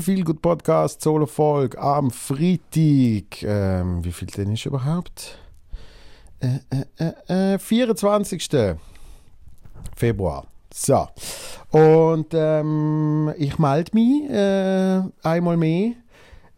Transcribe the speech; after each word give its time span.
Viel 0.00 0.24
gut 0.24 0.42
Podcast, 0.42 1.02
Solo 1.02 1.26
Folge 1.26 1.78
am 1.78 2.10
Freitag. 2.10 3.42
Ähm, 3.42 4.02
wie 4.02 4.10
viel 4.12 4.28
denn 4.28 4.52
ist 4.52 4.66
überhaupt? 4.66 5.38
Äh, 6.40 6.60
äh, 7.28 7.54
äh, 7.54 7.58
24. 7.58 8.76
Februar. 9.94 10.46
So. 10.72 11.08
Und 11.70 12.28
ähm, 12.32 13.32
ich 13.36 13.58
melde 13.58 13.90
mich 13.94 14.30
äh, 14.30 15.02
einmal 15.22 15.56
mehr 15.56 15.92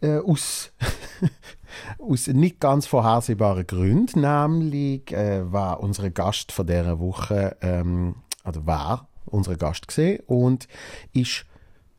äh, 0.01 0.19
aus, 0.19 0.71
aus 1.99 2.27
nicht 2.27 2.59
ganz 2.59 2.85
vorhersehbaren 2.85 3.67
Gründen. 3.67 4.21
Nämlich 4.21 5.11
äh, 5.11 5.51
war 5.51 5.81
unsere 5.81 6.11
Gast 6.11 6.51
von 6.51 6.67
dieser 6.67 6.99
Woche, 6.99 7.57
ähm, 7.61 8.15
oder 8.45 8.65
war 8.65 9.07
unsere 9.25 9.57
Gast 9.57 9.87
gesehen 9.87 10.21
und 10.27 10.67
ist 11.13 11.45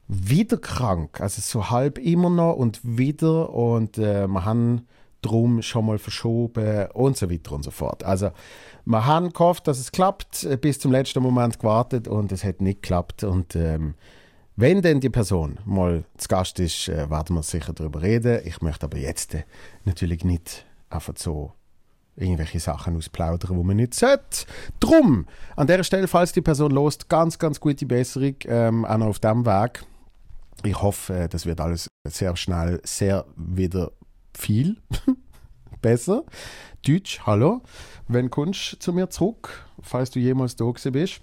wieder 0.08 0.56
krank. 0.56 1.20
Also 1.20 1.42
so 1.42 1.70
halb 1.70 1.98
immer 1.98 2.30
noch 2.30 2.54
und 2.54 2.80
wieder. 2.82 3.50
Und 3.50 3.98
äh, 3.98 4.26
wir 4.26 4.44
haben 4.44 4.86
drum 5.24 5.62
schon 5.62 5.86
mal 5.86 5.98
verschoben 5.98 6.88
und 6.92 7.16
so 7.16 7.30
weiter 7.30 7.52
und 7.52 7.62
so 7.62 7.70
fort. 7.70 8.04
Also 8.04 8.30
wir 8.84 9.06
haben 9.06 9.32
gehofft, 9.32 9.66
dass 9.66 9.78
es 9.78 9.92
klappt, 9.92 10.46
bis 10.60 10.78
zum 10.78 10.92
letzten 10.92 11.22
Moment 11.22 11.58
gewartet 11.58 12.08
und 12.08 12.32
es 12.32 12.44
hat 12.44 12.60
nicht 12.60 12.82
geklappt. 12.82 13.24
Und 13.24 13.56
ähm, 13.56 13.94
wenn 14.56 14.82
denn 14.82 15.00
die 15.00 15.10
Person 15.10 15.58
mal 15.64 16.04
zu 16.16 16.28
Gast 16.28 16.60
ist, 16.60 16.88
äh, 16.88 17.10
werden 17.10 17.34
wir 17.34 17.42
sicher 17.42 17.72
darüber 17.72 18.02
reden. 18.02 18.40
Ich 18.44 18.62
möchte 18.62 18.86
aber 18.86 18.98
jetzt 18.98 19.34
äh, 19.34 19.44
natürlich 19.84 20.24
nicht 20.24 20.64
einfach 20.90 21.14
so 21.16 21.52
irgendwelche 22.16 22.60
Sachen 22.60 22.96
ausplaudern, 22.96 23.56
wo 23.56 23.64
man 23.64 23.76
nicht 23.76 23.94
sollte. 23.94 24.46
Drum, 24.78 25.26
an 25.56 25.66
der 25.66 25.82
Stelle, 25.82 26.06
falls 26.06 26.32
die 26.32 26.40
Person 26.40 26.70
lost, 26.70 27.08
ganz, 27.08 27.38
ganz 27.38 27.58
gute 27.58 27.86
Besserung, 27.86 28.36
ähm, 28.46 28.84
auch 28.84 28.98
noch 28.98 29.06
auf 29.06 29.18
dem 29.18 29.44
Weg. 29.44 29.84
Ich 30.62 30.80
hoffe, 30.80 31.14
äh, 31.14 31.28
das 31.28 31.46
wird 31.46 31.60
alles 31.60 31.88
sehr 32.04 32.36
schnell, 32.36 32.80
sehr 32.84 33.24
wieder 33.36 33.90
viel 34.36 34.76
besser. 35.82 36.24
Deutsch, 36.86 37.20
hallo. 37.24 37.62
Wenn 38.08 38.30
kommst 38.30 38.76
zu 38.80 38.92
mir 38.92 39.08
zurück, 39.10 39.66
falls 39.80 40.10
du 40.10 40.18
jemals 40.18 40.56
da 40.56 40.64
gewesen 40.64 40.92
bist? 40.92 41.20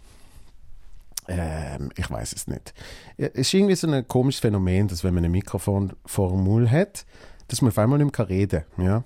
Ähm, 1.28 1.92
ich 1.96 2.10
weiß 2.10 2.34
es 2.34 2.48
nicht. 2.48 2.74
Es 3.18 3.30
ist 3.30 3.54
irgendwie 3.54 3.76
so 3.76 3.88
ein 3.88 4.08
komisches 4.08 4.42
Phänomen, 4.42 4.88
dass 4.88 5.04
wenn 5.04 5.14
man 5.14 5.24
ein 5.24 5.32
Mikrofon 5.32 5.94
vor 6.06 6.30
dem 6.32 6.44
Mund 6.44 6.72
hat, 6.72 7.06
dass 7.48 7.62
man 7.62 7.70
auf 7.70 7.78
einmal 7.78 8.00
nicht 8.00 8.18
mehr 8.18 8.30
reden 8.30 8.64
kann. 8.76 8.86
Ja? 8.86 9.04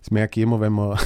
Das 0.00 0.10
merke 0.10 0.40
ich 0.40 0.44
immer, 0.44 0.60
wenn 0.60 0.74
wir 0.74 0.98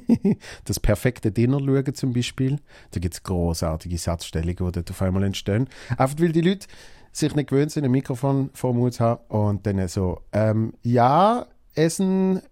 das 0.64 0.80
perfekte 0.80 1.32
Dinner 1.32 1.58
schauen 1.58 1.94
zum 1.94 2.12
Beispiel. 2.12 2.58
Da 2.92 3.00
gibt 3.00 3.14
es 3.14 3.22
großartige 3.22 3.98
Satzstellungen, 3.98 4.56
die 4.56 4.72
dort 4.72 4.90
auf 4.90 5.02
einmal 5.02 5.24
entstehen. 5.24 5.68
Einfach 5.96 6.20
weil 6.20 6.32
die 6.32 6.40
Leute 6.40 6.66
sich 7.12 7.34
nicht 7.34 7.48
gewöhnt 7.48 7.72
sind, 7.72 7.84
ein 7.84 7.90
Mikrofon 7.90 8.50
vor 8.54 8.72
dem 8.72 8.78
Mund 8.80 8.94
zu 8.94 9.04
haben 9.04 9.20
und 9.28 9.66
dann 9.66 9.86
so, 9.88 10.20
ähm, 10.32 10.74
ja, 10.82 11.46
essen 11.78 12.42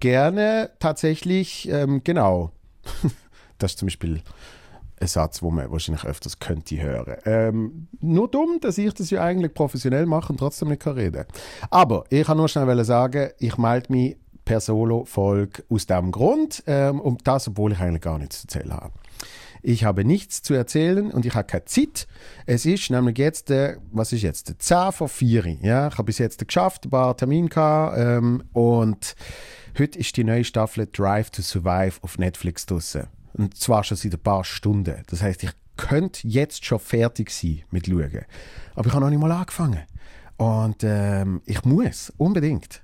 gerne 0.00 0.70
tatsächlich, 0.78 1.68
ähm, 1.70 2.02
genau. 2.02 2.50
das 3.58 3.72
ist 3.72 3.78
zum 3.78 3.86
Beispiel 3.86 4.22
ein 5.00 5.06
Satz, 5.06 5.42
wo 5.42 5.50
man 5.50 5.70
wahrscheinlich 5.70 6.04
öfters 6.04 6.38
könnte 6.38 6.80
hören. 6.80 7.16
Ähm, 7.24 7.88
nur 8.00 8.28
dumm, 8.28 8.58
dass 8.60 8.78
ich 8.78 8.92
das 8.92 9.10
ja 9.10 9.22
eigentlich 9.22 9.54
professionell 9.54 10.06
mache 10.06 10.32
und 10.32 10.38
trotzdem 10.38 10.68
nicht 10.68 10.82
kann 10.82 10.94
reden. 10.94 11.24
Aber 11.70 12.04
ich 12.10 12.26
kann 12.26 12.36
nur 12.36 12.48
schnell 12.48 12.84
sagen, 12.84 13.30
ich 13.38 13.56
melde 13.56 13.92
mich 13.92 14.16
per 14.44 14.60
Solo-Folge 14.60 15.64
aus 15.68 15.86
dem 15.86 16.10
Grund, 16.10 16.62
ähm, 16.66 17.00
und 17.00 17.26
das, 17.26 17.48
obwohl 17.48 17.72
ich 17.72 17.78
eigentlich 17.78 18.02
gar 18.02 18.18
nichts 18.18 18.40
zu 18.40 18.48
erzählen 18.48 18.74
habe. 18.74 18.92
Ich 19.62 19.84
habe 19.84 20.04
nichts 20.04 20.42
zu 20.42 20.54
erzählen 20.54 21.10
und 21.10 21.26
ich 21.26 21.34
habe 21.34 21.46
keine 21.46 21.64
Zeit. 21.66 22.06
Es 22.46 22.64
ist 22.66 22.90
nämlich 22.90 23.18
jetzt, 23.18 23.50
äh, 23.50 23.76
was 23.92 24.12
ist 24.12 24.22
jetzt, 24.22 24.54
10 24.58 24.92
vor 24.92 25.08
4. 25.08 25.58
Ja, 25.62 25.88
ich 25.88 25.94
habe 25.94 26.04
bis 26.04 26.18
jetzt 26.18 26.46
geschafft, 26.46 26.86
ein 26.86 26.90
paar 26.90 27.16
Termine 27.16 27.48
gehabt, 27.48 27.98
ähm, 27.98 28.42
und 28.52 29.14
heute 29.78 29.98
ist 29.98 30.16
die 30.16 30.24
neue 30.24 30.44
Staffel 30.44 30.88
Drive 30.90 31.30
to 31.30 31.42
Survive 31.42 31.98
auf 32.02 32.18
Netflix 32.18 32.66
draussen. 32.66 33.08
Und 33.34 33.56
zwar 33.56 33.84
schon 33.84 33.96
seit 33.96 34.14
ein 34.14 34.20
paar 34.20 34.44
Stunden. 34.44 35.02
Das 35.06 35.22
heißt, 35.22 35.42
ich 35.44 35.52
könnte 35.76 36.26
jetzt 36.26 36.64
schon 36.64 36.78
fertig 36.78 37.30
sein 37.30 37.62
mit 37.70 37.86
Schauen. 37.86 38.24
Aber 38.74 38.86
ich 38.86 38.92
habe 38.92 39.04
noch 39.04 39.10
nicht 39.10 39.20
mal 39.20 39.32
angefangen. 39.32 39.82
Und 40.36 40.78
ähm, 40.82 41.42
ich 41.44 41.64
muss 41.64 42.12
unbedingt, 42.16 42.82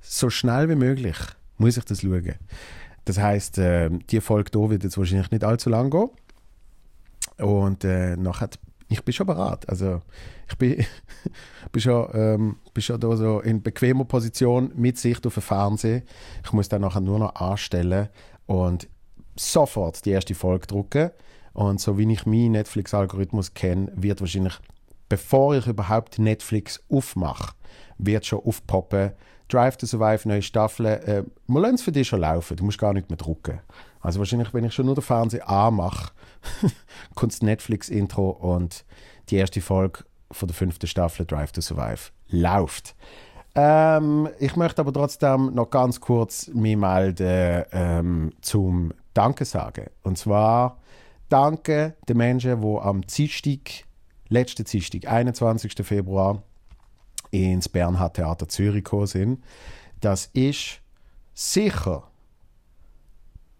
so 0.00 0.30
schnell 0.30 0.68
wie 0.68 0.76
möglich, 0.76 1.16
muss 1.58 1.76
ich 1.76 1.84
das 1.84 2.02
schauen. 2.02 2.34
Das 3.04 3.18
heißt, 3.18 3.58
äh, 3.58 3.90
die 4.10 4.20
Folge 4.20 4.50
hier 4.52 4.70
wird 4.70 4.84
jetzt 4.84 4.98
wahrscheinlich 4.98 5.30
nicht 5.30 5.44
allzu 5.44 5.70
lang 5.70 5.90
gehen. 5.90 6.10
Und 7.38 7.84
äh, 7.84 8.16
nachher, 8.16 8.50
ich 8.88 9.02
bin 9.02 9.12
schon 9.12 9.26
bereit. 9.26 9.68
Also 9.68 10.02
ich 10.48 10.56
bin, 10.56 10.84
bin, 11.72 11.82
schon, 11.82 12.08
ähm, 12.14 12.56
bin 12.72 12.82
schon 12.82 13.00
da 13.00 13.16
so 13.16 13.40
in 13.40 13.62
bequemer 13.62 14.04
Position 14.04 14.72
mit 14.76 14.98
Sicht 14.98 15.26
auf 15.26 15.34
den 15.34 15.42
Fernseher. 15.42 16.02
Ich 16.44 16.52
muss 16.52 16.68
dann 16.68 16.82
nachher 16.82 17.00
nur 17.00 17.18
noch 17.18 17.34
anstellen 17.34 18.08
und 18.46 18.88
sofort 19.36 20.04
die 20.04 20.10
erste 20.10 20.34
Folge 20.34 20.66
drucken. 20.66 21.10
Und 21.54 21.80
so 21.80 21.98
wie 21.98 22.10
ich 22.10 22.26
meinen 22.26 22.52
Netflix-Algorithmus 22.52 23.54
kenne, 23.54 23.92
wird 23.94 24.20
wahrscheinlich, 24.20 24.58
bevor 25.08 25.54
ich 25.54 25.66
überhaupt 25.66 26.18
Netflix 26.18 26.82
aufmache, 26.88 27.54
wird 27.98 28.26
schon 28.26 28.40
aufpoppen, 28.40 29.12
Drive 29.52 29.76
to 29.76 29.86
Survive, 29.86 30.26
neue 30.28 30.42
Staffel, 30.42 30.86
äh, 30.86 31.24
wir 31.46 31.60
lassen 31.60 31.74
es 31.74 31.82
für 31.82 31.92
dich 31.92 32.08
schon 32.08 32.20
laufen, 32.20 32.56
du 32.56 32.64
musst 32.64 32.78
gar 32.78 32.92
nicht 32.92 33.10
mehr 33.10 33.16
drucken. 33.16 33.60
Also 34.00 34.18
wahrscheinlich, 34.18 34.52
wenn 34.54 34.64
ich 34.64 34.74
schon 34.74 34.86
nur 34.86 34.94
den 34.94 35.02
Fernseher 35.02 35.48
anmache, 35.48 36.12
kommt 37.14 37.32
das 37.32 37.42
Netflix-Intro 37.42 38.30
und 38.30 38.84
die 39.28 39.36
erste 39.36 39.60
Folge 39.60 40.04
von 40.30 40.48
der 40.48 40.54
fünften 40.54 40.86
Staffel 40.86 41.26
Drive 41.26 41.52
to 41.52 41.60
Survive 41.60 42.10
läuft. 42.28 42.94
Ähm, 43.54 44.28
ich 44.38 44.56
möchte 44.56 44.80
aber 44.80 44.92
trotzdem 44.92 45.54
noch 45.54 45.70
ganz 45.70 46.00
kurz 46.00 46.48
mich 46.48 46.76
melden 46.76 47.64
ähm, 47.72 48.32
zum 48.40 48.92
Danke 49.12 49.44
sagen. 49.44 49.90
Und 50.02 50.16
zwar 50.16 50.78
danke 51.28 51.94
den 52.08 52.16
Menschen, 52.16 52.60
die 52.60 52.78
am 52.78 53.02
Dienstag, 53.06 53.84
letzten 54.28 54.64
Dienstag, 54.64 55.06
21. 55.06 55.74
Februar, 55.82 56.42
ins 57.32 57.68
Bernhard 57.68 58.14
Theater 58.14 58.48
Zürich 58.48 58.84
gekommen 58.84 59.06
sind. 59.06 59.44
Das 60.00 60.26
ist 60.32 60.80
sicher, 61.34 62.04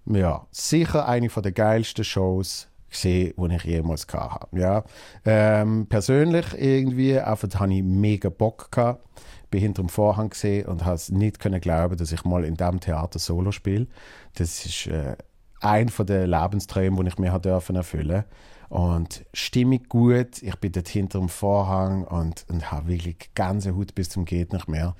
ja, 0.06 0.46
sicher 0.50 1.08
eine 1.08 1.28
der 1.28 1.52
geilsten 1.52 2.04
Shows 2.04 2.68
gesehen, 2.90 3.34
die 3.38 3.54
ich 3.56 3.64
jemals 3.64 4.06
hatte. 4.06 4.48
Ja. 4.52 4.84
Ähm, 5.24 5.86
persönlich 5.88 6.46
irgendwie, 6.54 7.18
einfach 7.18 7.48
hatte 7.58 7.72
ich 7.72 7.82
mega 7.82 8.28
Bock 8.28 8.70
gehabt. 8.70 9.08
Bin 9.50 9.60
hinter 9.60 9.82
dem 9.82 9.88
Vorhang 9.88 10.30
gesehen 10.30 10.66
und 10.66 10.84
habe 10.84 11.00
nicht 11.10 11.38
können 11.38 11.60
glauben, 11.60 11.96
dass 11.96 12.12
ich 12.12 12.24
mal 12.24 12.44
in 12.44 12.56
diesem 12.56 12.80
Theater 12.80 13.18
Solo 13.18 13.52
spiele. 13.52 13.86
Das 14.34 14.64
ist 14.64 14.86
äh, 14.86 15.16
ein 15.60 15.88
von 15.88 16.06
den 16.06 16.30
Lebensträumen, 16.30 17.04
die 17.04 17.08
ich 17.08 17.18
mir 17.18 17.32
erfüllen 17.32 18.24
und 18.72 19.26
stimmig 19.34 19.90
gut. 19.90 20.42
Ich 20.42 20.56
bin 20.56 20.72
dort 20.72 20.88
hinter 20.88 21.18
dem 21.18 21.28
Vorhang 21.28 22.04
und, 22.04 22.46
und 22.48 22.72
habe 22.72 22.88
wirklich 22.88 23.30
ganze 23.34 23.74
Hut 23.74 23.94
bis 23.94 24.08
zum 24.08 24.24
geht 24.24 24.54
nicht 24.54 24.66
mehr. 24.66 24.96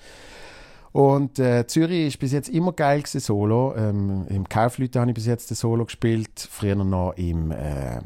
Und 0.92 1.38
äh, 1.38 1.66
Zürich 1.66 2.08
ist 2.08 2.18
bis 2.18 2.32
jetzt 2.32 2.50
immer 2.50 2.74
geil 2.74 3.00
gewesen, 3.00 3.20
Solo. 3.20 3.74
Ähm, 3.74 4.26
Im 4.28 4.46
Kaufleute 4.46 5.00
habe 5.00 5.10
ich 5.12 5.14
bis 5.14 5.24
jetzt 5.24 5.48
Solo 5.48 5.86
gespielt, 5.86 6.46
früher 6.50 6.74
noch 6.74 7.14
im 7.16 7.50
äh, 7.50 8.02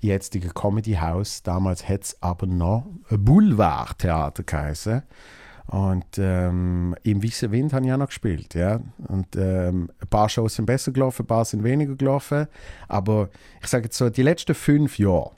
jetzigen 0.00 0.54
Comedy 0.54 0.94
House. 0.94 1.42
Damals 1.42 1.88
hat 1.88 2.04
es 2.04 2.22
aber 2.22 2.46
noch 2.46 2.86
Boulevard 3.10 3.98
Theater 3.98 4.44
geheißen. 4.44 5.02
Und 5.68 6.16
ähm, 6.16 6.96
im 7.02 7.22
Weißen 7.22 7.52
Wind 7.52 7.74
habe 7.74 7.84
ich 7.84 7.92
auch 7.92 7.98
noch 7.98 8.06
gespielt. 8.06 8.54
Ja? 8.54 8.80
Und 9.06 9.36
ähm, 9.36 9.90
ein 10.00 10.08
paar 10.08 10.30
Shows 10.30 10.54
sind 10.54 10.64
besser 10.64 10.92
gelaufen, 10.92 11.24
ein 11.24 11.26
paar 11.26 11.44
sind 11.44 11.62
weniger 11.62 11.94
gelaufen. 11.94 12.46
Aber 12.88 13.28
ich 13.60 13.66
sage 13.66 13.84
jetzt 13.84 13.98
so, 13.98 14.08
die 14.08 14.22
letzten 14.22 14.54
fünf 14.54 14.98
Jahre 14.98 15.32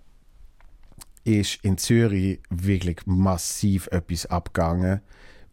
ist 1.24 1.58
in 1.64 1.78
Zürich 1.78 2.40
wirklich 2.48 2.98
massiv 3.06 3.88
etwas 3.88 4.26
abgegangen 4.26 5.00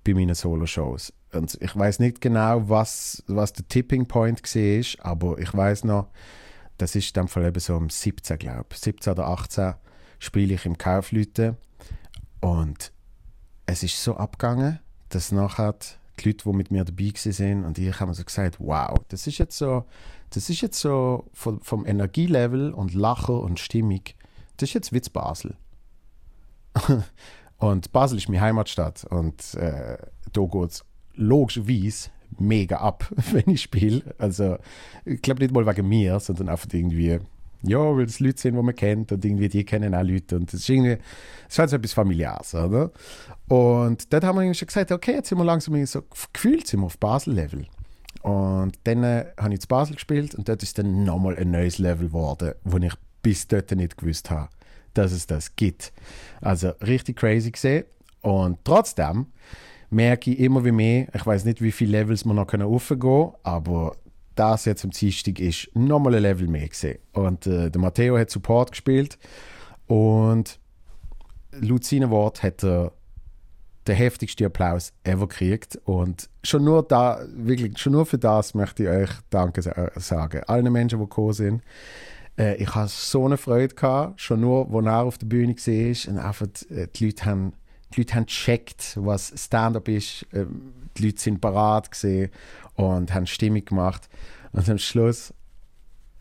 bei 0.03 0.13
meinen 0.13 0.35
Solo-Shows. 0.35 1.12
Und 1.33 1.57
ich 1.59 1.75
weiß 1.75 1.97
nicht 2.00 2.21
genau, 2.21 2.69
was, 2.69 3.24
was 3.27 3.53
der 3.53 3.68
Tipping 3.68 4.06
Point 4.06 4.44
war, 4.44 5.06
aber 5.06 5.39
ich 5.39 5.53
weiß 5.53 5.85
noch, 5.85 6.07
das 6.77 6.95
ist 6.95 7.15
dem 7.15 7.27
Fall 7.27 7.45
eben 7.45 7.59
so 7.59 7.75
um 7.75 7.89
17, 7.89 8.38
glaube 8.38 8.68
ich. 8.71 8.77
17 8.77 9.13
oder 9.13 9.27
18 9.27 9.74
spiele 10.19 10.53
ich 10.53 10.65
im 10.68 10.77
Kaufleute 10.77 11.57
und 12.41 12.91
es 13.68 13.84
ist 13.84 14.02
so 14.02 14.16
abgegangen, 14.16 14.80
dass 15.10 15.31
nachher 15.31 15.75
die 16.19 16.30
Leute, 16.30 16.50
die 16.50 16.56
mit 16.56 16.72
mir 16.72 16.84
dabei 16.84 17.12
waren 17.14 17.66
und 17.66 17.78
ich 17.78 18.00
haben 18.00 18.14
so 18.14 18.24
gesagt, 18.24 18.60
wow, 18.60 18.98
das 19.10 19.28
ist 19.28 19.38
jetzt 19.38 19.58
so, 19.58 19.86
das 20.31 20.50
ist 20.50 20.62
jetzt 20.62 20.80
so 20.80 21.25
vom, 21.34 21.62
vom 21.62 21.86
Energielevel 21.86 22.74
und 22.74 22.96
Lachen 22.96 23.36
und 23.36 23.60
Stimmung, 23.60 24.02
das 24.58 24.69
ist 24.69 24.74
jetzt 24.74 24.94
Witz 24.94 25.10
Basel. 25.10 25.56
und 27.58 27.92
Basel 27.92 28.18
ist 28.18 28.30
meine 28.30 28.42
Heimatstadt 28.42 29.06
und 29.06 29.54
äh, 29.56 29.98
da 30.34 30.42
geht 30.42 30.72
es 30.72 30.86
logischerweise 31.13 32.10
mega 32.40 32.78
ab, 32.78 33.12
wenn 33.31 33.50
ich 33.50 33.62
spiele. 33.62 34.16
Also, 34.18 34.58
ich 35.06 35.22
glaube 35.22 35.42
nicht 35.42 35.54
mal 35.54 35.68
wegen 35.68 35.88
mir, 35.88 36.20
sondern 36.20 36.50
einfach 36.50 36.68
irgendwie, 36.72 37.20
ja, 37.63 37.80
weil 37.80 38.06
es 38.06 38.19
Leute 38.19 38.39
sind, 38.39 38.56
die 38.56 38.62
man 38.62 38.75
kennt 38.75 39.12
und 39.12 39.24
irgendwie 39.24 39.50
die 39.50 39.65
kennen 39.65 39.95
auch 39.95 40.04
Leute 40.04 40.36
und 40.36 40.51
das 40.51 40.62
ist 40.62 40.69
irgendwie, 40.69 40.98
das 40.98 41.54
ist 41.54 41.59
halt 41.59 41.69
so 41.69 41.75
etwas 41.77 41.94
Familiäres, 41.94 42.56
oder? 42.56 42.92
Und 43.48 44.12
dort 44.12 44.24
haben 44.24 44.39
wir 44.39 44.54
schon 44.54 44.68
gesagt, 44.68 44.92
okay, 44.92 45.13
jetzt 45.13 45.30
sind 45.30 45.38
wir 45.38 45.45
langsam 45.45 45.86
so 45.86 46.04
gefühlt 46.33 46.68
sind 46.68 46.81
wir 46.81 46.86
auf 46.86 46.98
Basel-Level. 46.98 47.65
Und 48.21 48.77
dann 48.83 49.04
äh, 49.04 49.25
habe 49.38 49.54
ich 49.54 49.62
zu 49.62 49.68
Basel 49.68 49.95
gespielt 49.95 50.36
und 50.36 50.50
dort 50.50 50.62
ist 50.63 50.77
dann 50.77 51.04
nochmal 51.06 51.38
ein 51.38 51.51
neues 51.51 51.77
Level 51.77 52.07
geworden, 52.07 52.54
wo 52.63 52.77
ich 52.77 52.94
bis 53.21 53.48
dort 53.48 53.71
nicht 53.71 53.98
gewusst 53.98 54.30
habe, 54.30 54.50
dass 54.94 55.12
es 55.12 55.27
das 55.27 55.56
gibt. 55.56 55.94
Also 56.42 56.69
richtig 56.81 57.18
crazy 57.18 57.51
gesehen. 57.51 57.86
Und 58.21 58.60
trotzdem 58.63 59.27
merke 59.89 60.31
ich 60.31 60.39
immer 60.39 60.65
wie 60.65 60.71
mehr, 60.71 61.07
ich 61.13 61.25
weiß 61.25 61.45
nicht, 61.45 61.62
wie 61.62 61.71
viele 61.71 62.00
Levels 62.00 62.25
wir 62.25 62.33
noch 62.33 62.48
können, 62.48 62.68
aber 63.44 63.95
das 64.39 64.66
jetzt 64.66 64.84
am 64.84 64.92
Dienstag 64.92 65.39
ist 65.39 65.69
nochmal 65.74 66.16
ein 66.16 66.22
Level 66.22 66.48
mehr 66.48 66.68
gesehen. 66.68 67.00
Und 67.13 67.48
äh, 67.48 67.69
der 67.69 67.81
Matteo 67.81 68.18
hat 68.18 68.30
Support 68.30 68.72
gespielt 68.72 69.18
und 69.88 70.60
laut 71.51 71.84
seinem 71.84 72.10
Wort 72.10 72.44
hat 72.44 72.63
er 72.63 72.92
den 73.88 73.95
heftigsten 73.95 74.45
Applaus 74.45 74.94
ever 75.04 75.28
gekriegt. 75.28 75.80
Und 75.86 76.30
schon 76.44 76.63
nur 76.63 76.84
da, 76.84 77.22
wirklich, 77.36 77.78
schon 77.78 77.94
nur 77.94 78.06
für 78.06 78.18
das 78.18 78.54
möchte 78.54 78.84
ich 78.84 78.89
euch 78.89 79.10
Danke 79.30 79.62
sagen. 79.95 80.44
Allen 80.48 80.72
Menschen, 80.72 81.00
die 81.00 81.06
gekommen 81.06 81.34
sind. 81.34 81.63
Äh, 82.38 82.56
ich 82.57 82.75
hatte 82.75 82.92
so 82.94 83.25
eine 83.25 83.38
Freude 83.38 83.74
gehabt, 83.74 84.22
schon 84.22 84.42
nur, 84.42 84.68
als 84.74 84.86
er 84.86 85.04
auf 85.04 85.18
der 85.18 85.28
Bühne 85.28 85.56
war 85.56 86.13
und 86.13 86.19
einfach 86.19 86.48
äh, 86.69 86.88
die 86.94 87.06
Leute 87.06 87.25
haben 87.25 87.54
die 87.94 88.01
Leute 88.01 88.16
haben 88.16 88.25
gecheckt, 88.25 88.98
was 89.00 89.34
Stand-up 89.36 89.88
ist. 89.88 90.25
Ähm, 90.34 90.74
die 90.98 91.06
Leute 91.06 91.22
sind 91.22 91.42
parat 91.42 91.92
gesehen 91.92 92.32
und 92.76 93.14
haben 93.14 93.28
Stimmung 93.28 93.66
gemacht. 93.66 94.10
Und 94.52 94.70
am 94.70 94.78
Schluss 94.78 95.34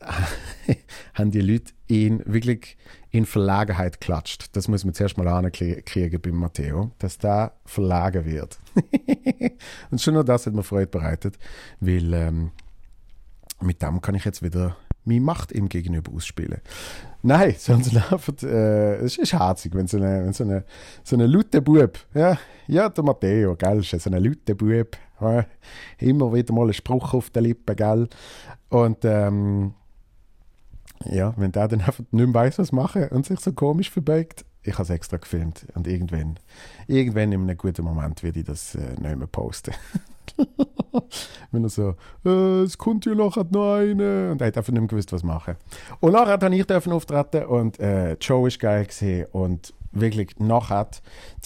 haben 1.14 1.30
die 1.30 1.40
Leute 1.40 1.72
ihn 1.88 2.22
wirklich 2.26 2.76
in 3.10 3.24
Verlagenheit 3.24 4.00
klatscht. 4.00 4.54
Das 4.54 4.68
muss 4.68 4.84
man 4.84 4.94
zuerst 4.94 5.16
mal 5.16 5.28
ankriegen 5.28 6.20
beim 6.20 6.36
Matteo, 6.36 6.92
dass 6.98 7.18
da 7.18 7.52
verlagen 7.64 8.26
wird. 8.26 8.58
und 9.90 10.00
schon 10.00 10.14
nur 10.14 10.24
das 10.24 10.46
hat 10.46 10.54
mir 10.54 10.62
Freude 10.62 10.88
bereitet, 10.88 11.38
weil 11.80 12.12
ähm, 12.12 12.50
mit 13.60 13.80
dem 13.80 14.00
kann 14.00 14.14
ich 14.14 14.24
jetzt 14.24 14.42
wieder 14.42 14.76
meine 15.06 15.20
Macht 15.20 15.52
ihm 15.52 15.68
gegenüber 15.68 16.12
ausspielen. 16.12 16.60
Nein, 17.22 17.54
sondern 17.58 17.96
einfach, 17.96 18.34
äh, 18.42 18.96
es 18.96 19.18
ist 19.18 19.32
herzig, 19.32 19.74
wenn 19.74 19.86
so 19.86 20.00
wenn 20.00 20.32
so 20.32 20.44
eine, 20.44 20.64
so 21.02 21.16
eine 21.16 21.26
laute 21.26 21.62
Bub, 21.62 21.98
ja, 22.14 22.38
ja, 22.66 22.88
der 22.88 23.04
Matteo, 23.04 23.56
gell, 23.56 23.82
so 23.82 24.10
eine 24.10 24.18
laute 24.18 24.54
Bub, 24.54 24.96
ja, 25.20 25.46
immer 25.98 26.32
wieder 26.34 26.52
mal 26.52 26.66
ein 26.66 26.74
Spruch 26.74 27.14
auf 27.14 27.30
der 27.30 27.42
Lippe, 27.42 27.74
gell, 27.74 28.08
und, 28.68 29.04
ähm, 29.04 29.74
ja, 31.04 31.34
wenn 31.36 31.52
der 31.52 31.68
dann 31.68 31.80
einfach 31.80 32.04
nicht 32.10 32.12
mehr 32.12 32.34
weiss, 32.34 32.58
was 32.58 32.72
machen 32.72 33.08
und 33.08 33.26
sich 33.26 33.40
so 33.40 33.52
komisch 33.52 33.90
verbeugt, 33.90 34.44
ich 34.62 34.74
habe 34.74 34.82
es 34.82 34.90
extra 34.90 35.16
gefilmt 35.16 35.66
und 35.74 35.86
irgendwann, 35.86 36.38
irgendwann 36.86 37.32
in 37.32 37.42
einem 37.42 37.56
guten 37.56 37.84
Moment 37.84 38.22
werde 38.22 38.40
ich 38.40 38.46
das 38.46 38.74
äh, 38.74 38.94
nicht 39.00 39.16
mehr 39.16 39.26
posten. 39.26 39.72
Wenn 41.50 41.64
er 41.64 41.68
so, 41.68 41.94
äh, 42.24 42.66
kommt 42.78 43.06
ja 43.06 43.14
nachher 43.14 43.46
noch 43.50 43.76
eine. 43.76 44.30
Und 44.32 44.40
er 44.40 44.48
hat 44.48 44.56
einfach 44.56 44.72
nicht 44.72 44.80
mehr 44.80 44.88
gewusst, 44.88 45.12
was 45.12 45.22
machen. 45.22 45.56
Und 46.00 46.12
nachher 46.12 46.38
durfte 46.38 46.88
ich 46.88 46.94
auftreten 46.94 47.44
und 47.46 47.78
äh, 47.80 48.16
Show 48.20 48.42
war 48.42 48.50
geil 48.50 48.84
gewesen. 48.84 49.26
und 49.32 49.74
wirklich 49.92 50.38
nachher 50.38 50.88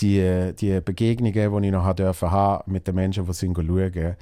die, 0.00 0.52
die 0.58 0.80
Begegnungen, 0.80 1.62
die 1.62 1.66
ich 1.66 1.72
noch 1.72 1.92
dürfen 1.94 2.30
haben 2.30 2.70
mit 2.70 2.86
den 2.86 2.94
Menschen, 2.94 3.26
die 3.26 3.32
sind 3.32 3.56
schauen, 3.56 4.16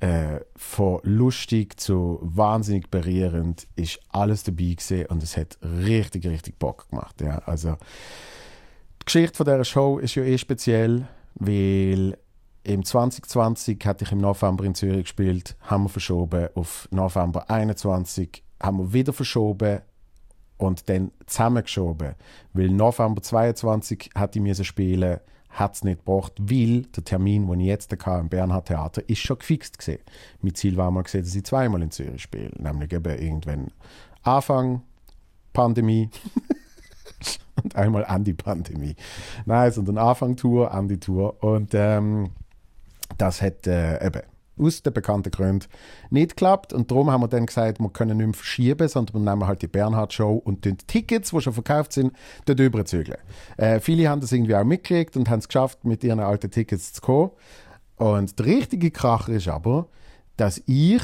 äh, 0.00 0.40
von 0.56 1.00
lustig 1.04 1.78
zu 1.78 2.18
wahnsinnig 2.22 2.90
berührend, 2.90 3.66
ist 3.76 4.00
alles 4.10 4.42
dabei 4.42 4.74
gewesen 4.76 5.06
und 5.06 5.22
es 5.22 5.36
hat 5.36 5.58
richtig, 5.62 6.26
richtig 6.26 6.58
Bock 6.58 6.88
gemacht. 6.90 7.20
Ja. 7.20 7.38
Also, 7.46 7.76
die 9.00 9.04
Geschichte 9.04 9.36
von 9.36 9.46
dieser 9.46 9.64
Show 9.64 9.98
ist 9.98 10.14
ja 10.14 10.24
eh 10.24 10.38
speziell, 10.38 11.06
weil 11.34 12.18
im 12.64 12.84
2020 12.84 13.84
hatte 13.84 14.04
ich 14.04 14.12
im 14.12 14.18
November 14.18 14.64
in 14.64 14.74
Zürich 14.74 15.02
gespielt, 15.02 15.56
haben 15.62 15.84
wir 15.84 15.88
verschoben 15.88 16.48
auf 16.54 16.88
November 16.90 17.50
21, 17.50 18.42
haben 18.62 18.78
wir 18.78 18.92
wieder 18.92 19.12
verschoben 19.12 19.80
und 20.58 20.88
dann 20.88 21.10
zusammengeschoben, 21.26 22.14
weil 22.52 22.68
November 22.70 23.20
22 23.20 24.10
hatte 24.14 24.38
ich 24.38 24.42
müssen 24.42 24.64
spielen, 24.64 25.18
hat 25.50 25.74
es 25.74 25.84
nicht 25.84 26.04
gebracht, 26.04 26.32
weil 26.38 26.82
der 26.82 27.04
Termin, 27.04 27.46
den 27.46 27.60
ich 27.60 27.66
jetzt 27.66 27.92
im 27.92 28.28
Bernhard 28.28 28.68
Theater, 28.68 29.06
ist 29.08 29.18
schon 29.18 29.38
gefixt 29.38 29.78
gesehen. 29.78 30.00
Mein 30.40 30.54
Ziel 30.54 30.76
war 30.76 30.90
mal 30.90 31.02
dass 31.02 31.34
ich 31.34 31.44
zweimal 31.44 31.82
in 31.82 31.90
Zürich 31.90 32.22
spiele, 32.22 32.52
nämlich 32.58 32.92
eben 32.92 33.18
irgendwann 33.18 33.72
Anfang 34.22 34.82
Pandemie 35.52 36.08
und 37.62 37.76
einmal 37.76 38.04
an 38.06 38.24
die 38.24 38.34
Pandemie. 38.34 38.94
Nein, 39.44 39.72
sondern 39.72 39.98
Anfang 39.98 40.36
Tour, 40.36 40.72
an 40.72 40.88
die 40.88 40.98
Tour 40.98 41.42
und 41.42 41.72
ähm, 41.74 42.30
das 43.18 43.42
hat 43.42 43.66
äh, 43.66 44.04
eben 44.04 44.22
aus 44.58 44.82
den 44.82 44.92
bekannten 44.92 45.30
Gründen 45.30 45.66
nicht 46.10 46.30
geklappt. 46.30 46.72
Und 46.72 46.90
darum 46.90 47.10
haben 47.10 47.22
wir 47.22 47.28
dann 47.28 47.46
gesagt, 47.46 47.80
wir 47.80 47.90
können 47.90 48.18
nicht 48.18 48.26
mehr 48.26 48.34
verschieben, 48.34 48.88
sondern 48.88 49.24
wir 49.24 49.30
nehmen 49.30 49.46
halt 49.46 49.62
die 49.62 49.68
Bernhard-Show 49.68 50.34
und 50.34 50.64
die 50.64 50.76
Tickets, 50.76 51.30
die 51.30 51.40
schon 51.40 51.52
verkauft 51.52 51.92
sind, 51.92 52.12
dort 52.44 52.60
überzügeln. 52.60 53.18
Äh, 53.56 53.80
viele 53.80 54.08
haben 54.08 54.20
das 54.20 54.32
irgendwie 54.32 54.54
auch 54.54 54.64
mitgekriegt 54.64 55.16
und 55.16 55.30
haben 55.30 55.40
es 55.40 55.48
geschafft, 55.48 55.84
mit 55.84 56.04
ihren 56.04 56.20
alten 56.20 56.50
Tickets 56.50 56.92
zu 56.92 57.00
kommen. 57.00 57.30
Und 57.96 58.38
der 58.38 58.46
richtige 58.46 58.90
Kracher 58.90 59.32
ist 59.32 59.48
aber, 59.48 59.88
dass 60.36 60.62
ich 60.66 61.02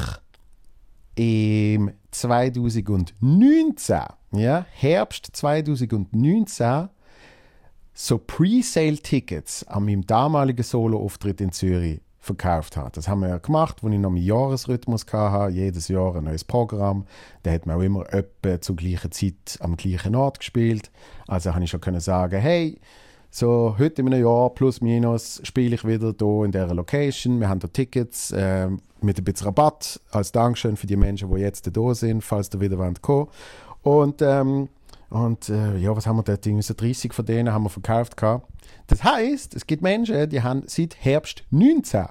im 1.15 1.93
2019, 2.11 3.99
ja, 4.33 4.67
Herbst 4.71 5.29
2019, 5.33 6.89
so 8.00 8.17
Pre-Sale-Tickets 8.17 9.67
an 9.67 9.85
meinem 9.85 10.06
damaligen 10.06 10.62
Solo-Auftritt 10.62 11.41
in 11.41 11.50
Zürich 11.50 12.00
verkauft 12.21 12.77
habe. 12.77 12.93
Das 12.93 13.09
haben 13.09 13.21
wir 13.21 13.29
ja 13.29 13.39
gemacht, 13.39 13.79
als 13.83 13.93
ich 13.93 13.99
noch 13.99 14.11
meinen 14.11 14.23
Jahresrhythmus 14.23 15.05
hatte, 15.12 15.53
jedes 15.53 15.89
Jahr 15.89 16.15
ein 16.15 16.25
neues 16.25 16.45
Programm. 16.45 17.06
Da 17.43 17.50
hat 17.50 17.67
man 17.67 17.77
auch 17.77 17.83
immer 17.83 18.12
etwa 18.12 18.61
zur 18.61 18.76
gleichen 18.76 19.11
Zeit 19.11 19.59
am 19.59 19.76
gleichen 19.76 20.14
Ort 20.14 20.38
gespielt. 20.38 20.93
Also 21.26 21.52
habe 21.52 21.64
ich 21.64 21.71
schon 21.71 21.81
können 21.81 21.99
sagen, 21.99 22.40
hey, 22.40 22.78
so 23.31 23.75
heute 23.78 24.02
in 24.02 24.12
einem 24.12 24.25
Jahr 24.25 24.50
plus 24.50 24.81
minus 24.81 25.40
spiele 25.43 25.75
ich 25.75 25.85
wieder 25.85 26.14
hier 26.17 26.45
in 26.45 26.52
dieser 26.52 26.75
Location. 26.75 27.40
Wir 27.40 27.49
haben 27.49 27.61
hier 27.61 27.73
Tickets 27.73 28.31
äh, 28.31 28.69
mit 29.00 29.19
ein 29.19 29.25
bisschen 29.25 29.47
Rabatt 29.47 30.00
als 30.12 30.31
Dankeschön 30.31 30.76
für 30.76 30.87
die 30.87 30.97
Menschen, 30.97 31.35
die 31.35 31.40
jetzt 31.40 31.69
da 31.76 31.95
sind, 31.95 32.23
falls 32.23 32.49
ihr 32.55 32.61
wieder 32.61 32.76
kommen 32.76 32.97
wollt. 33.02 33.28
Und 33.83 34.23
ähm, 34.23 34.69
und 35.11 35.49
äh, 35.49 35.77
ja, 35.77 35.97
was 35.97 36.07
haben 36.07 36.17
wir 36.17 36.23
dort? 36.23 36.47
Irgendwie 36.47 36.62
so 36.62 36.75
30 36.75 37.15
von 37.15 37.25
denen 37.25 37.53
haben 37.53 37.65
wir 37.65 37.71
verkauft. 37.71 38.17
Gehabt. 38.17 38.47
Das 38.87 39.03
heißt, 39.05 39.55
es 39.55 39.67
gibt 39.67 39.83
Menschen, 39.83 40.29
die 40.29 40.43
haben 40.43 40.62
seit 40.67 40.97
Herbst 41.03 41.45
19 41.50 42.07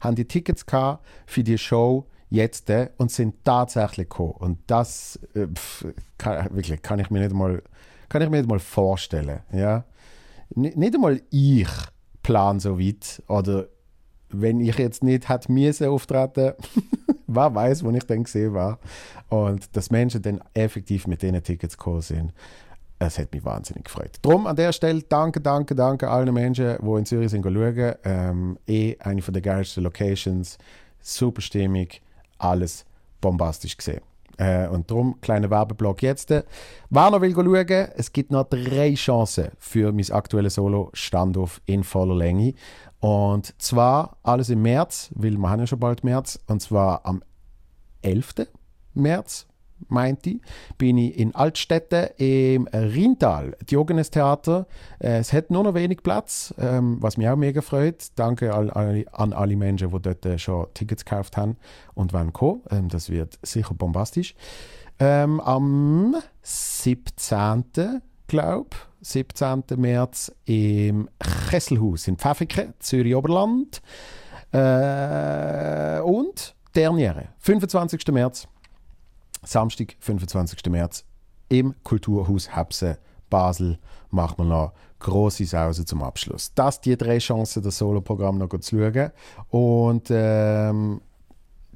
haben 0.00 0.16
die 0.16 0.26
Tickets 0.26 0.64
gehabt 0.64 1.04
für 1.26 1.42
die 1.42 1.58
Show 1.58 2.06
jetzt 2.30 2.70
äh, 2.70 2.90
und 2.98 3.10
sind 3.10 3.44
tatsächlich 3.44 4.08
gekommen. 4.08 4.34
Und 4.38 4.58
das 4.66 5.18
äh, 5.34 5.46
pf, 5.46 5.86
kann, 6.18 6.54
wirklich, 6.54 6.82
kann 6.82 6.98
ich 6.98 7.10
mir 7.10 7.20
nicht 7.20 7.34
mal, 7.34 7.62
kann 8.08 8.22
ich 8.22 8.30
mir 8.30 8.38
nicht 8.38 8.48
mal 8.48 8.58
vorstellen. 8.58 9.40
Ja? 9.52 9.84
Nicht 10.54 10.94
einmal 10.94 11.20
ich 11.30 11.68
plan 12.22 12.60
so 12.60 12.78
weit. 12.78 13.22
Oder 13.28 13.66
wenn 14.30 14.60
ich 14.60 14.76
jetzt 14.78 15.02
nicht 15.02 15.28
hätte 15.28 15.50
müssen 15.50 15.88
auftreten, 15.88 16.52
wer 17.26 17.54
weiß, 17.54 17.84
wo 17.84 17.90
ich 17.90 18.04
dann 18.04 18.24
gesehen 18.24 18.54
war. 18.54 18.78
Und 19.28 19.76
dass 19.76 19.90
Menschen 19.90 20.22
dann 20.22 20.40
effektiv 20.54 21.06
mit 21.06 21.22
diesen 21.22 21.42
Tickets 21.42 21.76
gekommen 21.76 22.02
sind, 22.02 22.32
es 22.98 23.18
hat 23.18 23.32
mich 23.32 23.44
wahnsinnig 23.44 23.84
gefreut. 23.84 24.16
Darum 24.22 24.46
an 24.46 24.56
der 24.56 24.72
Stelle 24.72 25.02
danke, 25.02 25.40
danke, 25.40 25.74
danke 25.74 26.08
allen 26.08 26.32
Menschen, 26.32 26.76
die 26.80 26.98
in 26.98 27.04
Zürich 27.04 27.30
sind 27.30 27.42
schauen. 27.42 27.96
Ähm, 28.04 28.58
eh 28.66 28.96
eine 29.00 29.20
der 29.20 29.42
geilsten 29.42 29.82
Locations, 29.82 30.56
super 31.00 31.42
stimmig, 31.42 32.00
alles 32.38 32.86
bombastisch 33.20 33.76
gesehen. 33.76 34.00
Äh, 34.38 34.68
und 34.68 34.90
darum, 34.90 35.20
kleiner 35.20 35.50
Werbeblock 35.50 36.02
jetzt. 36.02 36.30
Wer 36.30 36.44
noch 37.10 37.20
will 37.20 37.32
schauen, 37.32 37.88
es 37.96 38.12
gibt 38.12 38.30
noch 38.30 38.44
drei 38.44 38.94
Chancen 38.94 39.48
für 39.58 39.92
mein 39.92 40.10
aktuelles 40.10 40.54
Solo-Standoff 40.54 41.60
in 41.66 41.84
voller 41.84 42.14
Länge. 42.14 42.54
Und 43.00 43.54
zwar 43.60 44.16
alles 44.22 44.48
im 44.50 44.62
März, 44.62 45.10
weil 45.14 45.36
wir 45.36 45.50
haben 45.50 45.60
ja 45.60 45.66
schon 45.66 45.80
bald 45.80 46.04
März, 46.04 46.38
und 46.46 46.60
zwar 46.60 47.04
am 47.04 47.22
11. 48.02 48.46
März 48.94 49.46
meinte, 49.88 50.40
bin 50.78 50.98
ich 50.98 51.18
in 51.18 51.34
Altstädte 51.34 52.14
im 52.16 52.66
Rheintal, 52.72 53.56
Diogenes 53.70 54.10
Theater. 54.10 54.66
Äh, 54.98 55.18
es 55.18 55.32
hat 55.32 55.50
nur 55.50 55.64
noch 55.64 55.74
wenig 55.74 56.02
Platz, 56.02 56.54
ähm, 56.58 56.96
was 57.00 57.16
mich 57.16 57.28
auch 57.28 57.36
mega 57.36 57.60
freut. 57.60 58.06
Danke 58.16 58.54
an, 58.54 59.32
alle 59.32 59.56
Menschen, 59.56 59.90
die 59.90 60.00
dort 60.00 60.24
äh, 60.26 60.38
schon 60.38 60.66
Tickets 60.74 61.04
gekauft 61.04 61.36
haben 61.36 61.56
und 61.94 62.12
wollen 62.12 62.32
kommen. 62.32 62.62
Ähm, 62.70 62.88
das 62.88 63.10
wird 63.10 63.38
sicher 63.42 63.74
bombastisch. 63.74 64.34
Ähm, 64.98 65.40
am 65.40 66.16
17. 66.42 68.00
glaube 68.28 68.76
17. 69.12 69.64
März 69.76 70.32
im 70.44 71.08
Kesselhaus 71.48 72.08
in 72.08 72.16
Pfäffiken, 72.16 72.74
Zürich-Oberland. 72.80 73.80
Äh, 74.52 76.00
und 76.00 76.54
Derniere, 76.74 77.28
25. 77.38 78.06
März 78.08 78.48
Samstag, 79.44 79.96
25. 80.00 80.70
März, 80.70 81.04
im 81.48 81.74
Kulturhaus 81.84 82.54
Hebse 82.56 82.98
Basel 83.30 83.78
machen 84.10 84.38
wir 84.38 84.44
noch 84.44 84.72
große 84.98 85.44
Sause 85.44 85.84
zum 85.84 86.02
Abschluss. 86.02 86.52
Das 86.54 86.80
die 86.80 86.96
drei 86.96 87.18
Chancen, 87.18 87.62
das 87.62 87.78
Solo-Programm 87.78 88.38
noch 88.38 88.48
zu 88.60 88.78
schauen. 88.78 89.10
Und 89.50 90.08
ähm, 90.10 91.00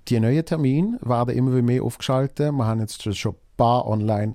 die 0.08 0.18
neuen 0.18 0.44
Termine 0.44 0.98
werden 1.02 1.36
immer 1.36 1.62
mehr 1.62 1.82
aufgeschaltet. 1.82 2.52
Wir 2.52 2.66
haben 2.66 2.80
jetzt 2.80 3.16
schon 3.16 3.32
ein 3.32 3.38
paar 3.56 3.86
online. 3.86 4.34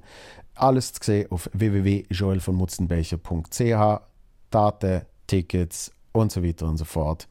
Alles 0.55 0.93
zu 0.93 1.03
sehen 1.03 1.29
auf 1.31 1.49
www.joelvonmutzenbecher.ch. 1.53 4.01
Daten, 4.49 5.01
Tickets 5.27 5.91
und 6.13 6.31
so 6.31 6.43
weiter 6.43 6.65
und 6.67 6.77
so 6.77 6.85
fort. 6.85 7.27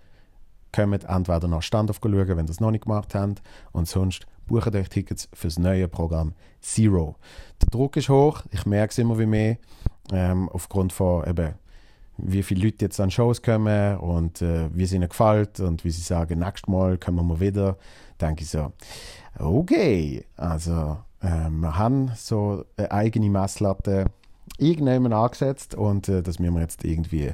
Kommt 0.73 1.05
entweder 1.05 1.49
nach 1.49 1.63
Stand 1.63 1.91
schauen, 1.95 2.13
wenn 2.13 2.39
ihr 2.39 2.45
das 2.45 2.61
noch 2.61 2.71
nicht 2.71 2.85
gemacht 2.85 3.15
habt. 3.15 3.43
Und 3.73 3.89
sonst 3.89 4.27
bucht 4.47 4.75
euch 4.75 4.89
Tickets 4.89 5.29
für 5.33 5.47
das 5.47 5.59
neue 5.59 5.89
Programm 5.89 6.35
Zero. 6.61 7.17
Der 7.63 7.71
Druck 7.71 7.97
ist 7.97 8.09
hoch, 8.09 8.43
ich 8.51 8.67
merke 8.67 8.91
es 8.91 8.99
immer 8.99 9.19
wie 9.19 9.27
mehr, 9.27 9.57
ähm, 10.13 10.49
aufgrund 10.51 10.93
von 10.93 11.27
eben, 11.27 11.55
wie 12.19 12.43
viele 12.43 12.67
Leute 12.67 12.85
jetzt 12.85 13.01
an 13.01 13.11
Shows 13.11 13.43
kommen 13.43 13.97
und 13.99 14.43
äh, 14.43 14.69
wie 14.73 14.85
es 14.85 14.93
ihnen 14.93 15.09
gefällt 15.09 15.61
und 15.61 15.85
wie 15.85 15.91
sie 15.91 16.03
sagen, 16.03 16.41
nächstes 16.41 16.69
Mal 16.69 16.99
kommen 16.99 17.27
wir 17.27 17.41
wieder, 17.41 17.77
denke 18.21 18.43
ich 18.43 18.51
so, 18.51 18.73
okay, 19.39 20.25
also 20.37 20.99
äh, 21.25 21.51
wir 21.51 21.79
haben 21.79 22.13
so 22.17 22.65
eine 22.77 22.91
eigene 22.93 23.31
Messlatte 23.31 24.07
irgendjemand 24.59 25.15
angesetzt 25.15 25.75
und 25.75 26.09
äh, 26.09 26.23
das 26.23 26.39
müssen 26.39 26.55
wir 26.55 26.61
jetzt 26.61 26.85
irgendwie 26.85 27.33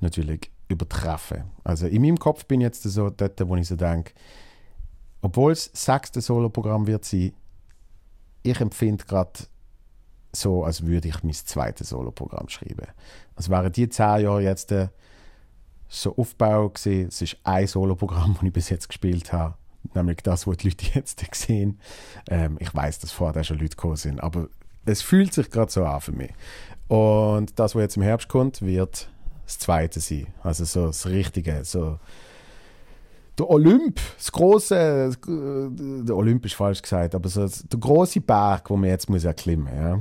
natürlich 0.00 0.50
übertreffen. 0.68 1.44
Also 1.64 1.86
in 1.86 2.02
meinem 2.02 2.18
Kopf 2.18 2.44
bin 2.44 2.60
ich 2.60 2.66
jetzt 2.66 2.82
so 2.82 3.10
dort, 3.10 3.48
wo 3.48 3.56
ich 3.56 3.68
so 3.68 3.76
denke, 3.76 4.12
obwohl 5.22 5.52
es 5.52 5.70
das 5.72 5.84
sechste 5.84 6.20
Soloprogramm 6.20 6.86
wird 6.86 7.04
sein, 7.04 7.32
ich 8.42 8.60
empfinde 8.60 9.04
gerade 9.04 9.32
so, 10.32 10.64
als 10.64 10.86
würde 10.86 11.08
ich 11.08 11.22
mein 11.22 11.34
zweites 11.34 11.90
Soloprogramm 11.90 12.48
schreiben. 12.48 12.86
Es 13.36 13.50
wären 13.50 13.72
die 13.72 13.88
zehn 13.88 14.20
Jahre 14.20 14.42
jetzt 14.42 14.70
äh, 14.72 14.88
so 15.88 16.16
Aufbau 16.16 16.68
gewesen. 16.68 17.08
Es 17.08 17.20
ist 17.20 17.36
ein 17.42 17.66
Soloprogramm, 17.66 18.34
das 18.34 18.42
ich 18.42 18.52
bis 18.52 18.68
jetzt 18.70 18.88
gespielt 18.88 19.32
habe. 19.32 19.54
Nämlich 19.94 20.18
das, 20.18 20.46
was 20.46 20.58
die 20.58 20.68
Leute 20.68 20.86
jetzt 20.94 21.24
sehen. 21.34 21.80
Ähm, 22.28 22.56
ich 22.60 22.74
weiß, 22.74 22.98
dass 23.00 23.12
vorher 23.12 23.44
schon 23.44 23.58
Leute 23.58 23.76
gekommen 23.76 23.96
sind, 23.96 24.20
aber 24.20 24.48
es 24.84 25.02
fühlt 25.02 25.32
sich 25.32 25.50
gerade 25.50 25.70
so 25.70 25.84
an 25.84 26.00
für 26.00 26.12
mich. 26.12 26.32
Und 26.88 27.58
das, 27.58 27.74
was 27.74 27.82
jetzt 27.82 27.96
im 27.96 28.02
Herbst 28.02 28.28
kommt, 28.28 28.62
wird 28.62 29.10
das 29.44 29.58
zweite 29.58 30.00
sein. 30.00 30.26
Also 30.42 30.64
so 30.64 30.86
das 30.86 31.06
Richtige, 31.06 31.64
so 31.64 31.98
der 33.38 33.48
Olymp, 33.48 34.00
das 34.16 34.32
große, 34.32 35.12
der 35.26 36.16
Olymp 36.16 36.44
ist 36.44 36.54
falsch 36.54 36.82
gesagt, 36.82 37.14
aber 37.14 37.28
so 37.28 37.46
der 37.46 37.78
große 37.78 38.20
Berg, 38.20 38.70
wo 38.70 38.76
man 38.76 38.90
jetzt 38.90 39.08
muss 39.08 39.24
erklimmen, 39.24 39.74
ja. 39.74 40.00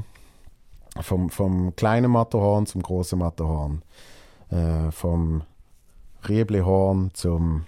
Vom, 1.02 1.30
vom 1.30 1.76
kleinen 1.76 2.12
Matterhorn 2.12 2.66
zum 2.66 2.82
großen 2.82 3.18
Matterhorn, 3.18 3.84
äh, 4.50 4.92
vom 4.92 5.44
Rieblehorn 6.28 7.12
zum 7.14 7.66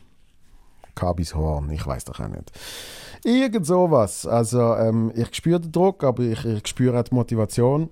Kabishorn, 0.96 1.70
ich 1.70 1.86
weiß 1.86 2.06
doch 2.06 2.20
auch 2.20 2.28
nicht. 2.28 2.52
Irgend 3.24 3.66
sowas. 3.66 4.26
Also 4.26 4.76
ähm, 4.76 5.12
ich 5.16 5.34
spüre 5.36 5.60
den 5.60 5.72
Druck, 5.72 6.04
aber 6.04 6.24
ich, 6.24 6.44
ich 6.46 6.68
spüre 6.68 7.00
auch 7.00 7.04
die 7.04 7.16
Motivation. 7.16 7.90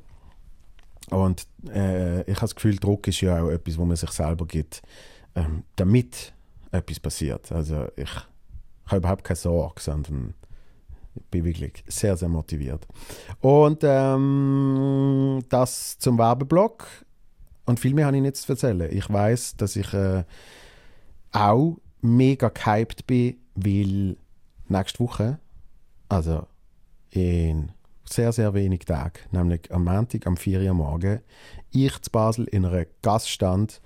Und 1.09 1.47
äh, 1.67 2.21
ich 2.21 2.35
habe 2.35 2.41
das 2.41 2.55
Gefühl, 2.55 2.75
Druck 2.77 3.07
ist 3.07 3.21
ja 3.21 3.43
auch 3.43 3.49
etwas, 3.49 3.77
wo 3.77 3.85
man 3.85 3.95
sich 3.95 4.11
selber 4.11 4.45
gibt, 4.45 4.81
ähm, 5.35 5.63
damit 5.75 6.33
etwas 6.71 6.99
passiert. 6.99 7.51
Also 7.51 7.87
ich 7.95 8.09
habe 8.85 8.97
überhaupt 8.97 9.23
keine 9.23 9.37
Sorge, 9.37 9.81
sondern 9.81 10.33
ich 11.15 11.23
bin 11.25 11.45
wirklich 11.45 11.83
sehr, 11.87 12.15
sehr 12.15 12.29
motiviert. 12.29 12.87
Und 13.41 13.79
ähm, 13.83 15.43
das 15.49 15.97
zum 15.97 16.17
Werbeblock. 16.17 16.85
Und 17.65 17.79
viel 17.79 17.93
mehr 17.93 18.07
habe 18.07 18.17
ich 18.17 18.23
nicht 18.23 18.37
zu 18.37 18.51
erzählen. 18.51 18.89
Ich 18.91 19.11
weiß, 19.11 19.57
dass 19.57 19.75
ich 19.75 19.93
äh, 19.93 20.23
auch 21.31 21.77
mega 22.01 22.49
gehypt 22.49 23.07
bin, 23.07 23.37
weil 23.55 24.17
nächste 24.67 24.99
Woche, 24.99 25.39
also 26.07 26.47
in 27.11 27.71
sehr, 28.05 28.31
sehr 28.31 28.53
wenig 28.53 28.85
Tagen, 28.85 29.19
nämlich 29.31 29.71
am 29.71 29.83
Montag, 29.83 30.25
am 30.25 30.37
4 30.37 30.61
Uhr 30.61 30.73
morgen, 30.73 31.19
ich 31.71 32.01
zu 32.01 32.11
Basel 32.11 32.45
in 32.45 32.65
einer 32.65 32.85
Gaststand 33.01 33.81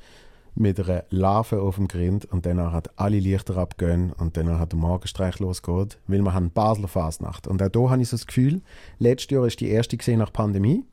mit 0.55 0.79
einer 0.79 1.03
Larve 1.10 1.62
auf 1.62 1.75
dem 1.75 1.88
Grind 1.88 2.25
und 2.25 2.46
dann 2.46 2.72
hat 2.72 2.98
alle 3.00 3.20
Lichter 3.20 3.58
abgehen 3.58 4.13
und 4.13 4.38
dann 4.38 4.60
hat 4.60 4.72
der 4.72 4.79
Morgenstreich 4.79 5.39
losgeht, 5.39 5.98
weil 6.08 6.22
wir 6.22 6.34
haben 6.34 6.51
Basler 6.51 6.88
Fasnacht. 6.88 7.48
Und 7.48 7.62
auch 7.63 7.70
hier 7.74 7.89
habe 7.89 8.01
ich 8.01 8.10
so 8.10 8.17
das 8.17 8.27
Gefühl, 8.27 8.62
letztes 9.00 9.32
Jahr 9.32 9.48
ist 9.48 9.60
die 9.60 9.70
erste 9.70 9.98
gesehen 9.98 10.20
nach 10.20 10.32
Pandemie, 10.32 10.86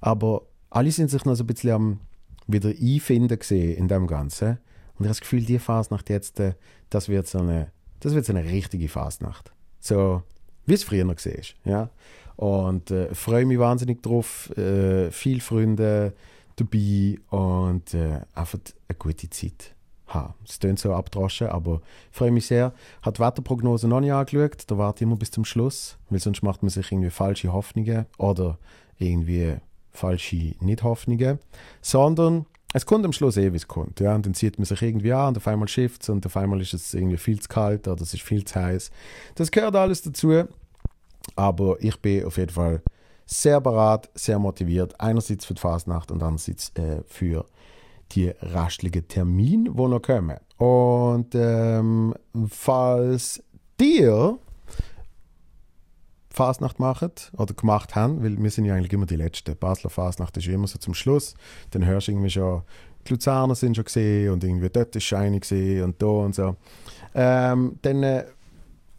aber 0.00 0.42
alle 0.70 0.90
sind 0.90 1.10
sich 1.10 1.24
noch 1.24 1.34
so 1.34 1.44
ein 1.44 1.46
bisschen 1.46 1.70
am 1.70 2.00
wieder 2.46 2.68
einfinden 2.68 3.38
gesehen 3.38 3.76
in 3.76 3.88
dem 3.88 4.06
Ganzen. 4.06 4.58
Und 4.98 5.04
ich 5.04 5.08
habe 5.08 5.08
das 5.08 5.20
Gefühl, 5.20 5.44
die 5.44 5.58
Fasnacht 5.58 6.08
jetzt, 6.10 6.40
äh, 6.40 6.54
das 6.90 7.08
wird 7.08 7.26
so 7.26 7.38
eine, 7.38 7.70
das 8.00 8.14
wird 8.14 8.24
so 8.24 8.32
eine 8.32 8.44
richtige 8.44 8.88
Fasnacht. 8.88 9.52
So, 9.80 10.22
wie 10.64 10.74
es 10.74 10.84
früher 10.84 11.04
noch 11.04 11.16
gesehen 11.16 11.44
ja. 11.64 11.90
Und 12.36 12.90
äh, 12.90 13.14
freue 13.14 13.46
mich 13.46 13.58
wahnsinnig 13.58 14.02
drauf, 14.02 14.50
äh, 14.58 15.10
viele 15.10 15.40
Freunde, 15.40 16.12
dabei 16.56 17.18
und 17.30 17.94
äh, 17.94 18.20
einfach 18.34 18.58
eine 18.88 18.98
gute 18.98 19.30
Zeit 19.30 19.74
haben. 20.06 20.34
Es 20.46 20.58
klingt 20.58 20.78
so 20.78 20.94
abdroschen, 20.94 21.48
aber 21.48 21.80
ich 22.10 22.16
freue 22.16 22.30
mich 22.30 22.46
sehr. 22.46 22.72
Habe 23.02 23.16
die 23.16 23.22
Wetterprognose 23.22 23.88
noch 23.88 24.00
nicht 24.00 24.12
angeschaut, 24.12 24.64
da 24.66 24.78
warte 24.78 24.98
ich 24.98 25.02
immer 25.02 25.16
bis 25.16 25.30
zum 25.30 25.44
Schluss, 25.44 25.98
weil 26.08 26.20
sonst 26.20 26.42
macht 26.42 26.62
man 26.62 26.70
sich 26.70 26.90
irgendwie 26.90 27.10
falsche 27.10 27.52
Hoffnungen 27.52 28.06
oder 28.18 28.58
irgendwie 28.98 29.56
falsche 29.92 30.54
Nicht-Hoffnungen, 30.60 31.38
sondern 31.80 32.46
es 32.76 32.84
kommt 32.84 33.06
am 33.06 33.12
Schluss 33.12 33.38
eh, 33.38 33.52
wie 33.52 33.56
es 33.56 33.66
kommt. 33.66 34.00
Ja? 34.00 34.14
Und 34.14 34.26
dann 34.26 34.34
zieht 34.34 34.58
man 34.58 34.66
sich 34.66 34.82
irgendwie 34.82 35.12
an 35.12 35.28
und 35.28 35.38
auf 35.38 35.48
einmal 35.48 35.66
schifft 35.66 36.02
es 36.02 36.08
und 36.10 36.26
auf 36.26 36.36
einmal 36.36 36.60
ist 36.60 36.74
es 36.74 36.92
irgendwie 36.92 37.16
viel 37.16 37.40
zu 37.40 37.48
kalt 37.48 37.88
oder 37.88 38.02
es 38.02 38.12
ist 38.12 38.22
viel 38.22 38.44
zu 38.44 38.54
heiß. 38.60 38.90
Das 39.34 39.50
gehört 39.50 39.74
alles 39.74 40.02
dazu, 40.02 40.44
aber 41.36 41.76
ich 41.80 41.98
bin 42.00 42.24
auf 42.24 42.36
jeden 42.36 42.52
Fall 42.52 42.82
sehr 43.24 43.60
bereit, 43.62 44.10
sehr 44.14 44.38
motiviert. 44.38 45.00
Einerseits 45.00 45.46
für 45.46 45.54
die 45.54 45.60
Fasnacht 45.60 46.10
und 46.10 46.22
andererseits 46.22 46.70
äh, 46.74 47.02
für 47.06 47.46
die 48.12 48.28
restlichen 48.28 49.08
Termine, 49.08 49.70
die 49.70 49.82
noch 49.82 50.02
kommen. 50.02 50.36
Und 50.58 51.34
ähm, 51.34 52.14
falls 52.48 53.42
dir 53.80 54.38
Fasnacht 56.36 56.78
machen 56.78 57.12
oder 57.32 57.54
gemacht 57.54 57.94
haben, 57.94 58.22
weil 58.22 58.36
wir 58.36 58.50
sind 58.50 58.66
ja 58.66 58.74
eigentlich 58.74 58.92
immer 58.92 59.06
die 59.06 59.16
Letzten. 59.16 59.56
Basler 59.56 59.88
Fasnacht 59.88 60.36
ist 60.36 60.46
immer 60.46 60.66
so 60.66 60.78
zum 60.78 60.92
Schluss. 60.92 61.34
Dann 61.70 61.86
hörst 61.86 62.08
du 62.08 62.12
irgendwie 62.12 62.28
schon, 62.28 62.62
die 63.06 63.14
Luzerner 63.14 63.54
sind 63.54 63.74
schon 63.74 63.86
gesehen 63.86 64.32
und 64.32 64.44
irgendwie 64.44 64.68
dort 64.68 64.94
ist 64.94 65.04
Scheine 65.04 65.40
gesehen 65.40 65.84
und 65.84 66.02
da 66.02 66.06
und 66.06 66.34
so. 66.34 66.56
Ähm, 67.14 67.78
dann 67.80 68.02
äh, 68.02 68.26